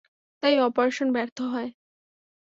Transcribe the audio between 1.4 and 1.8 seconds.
হয়।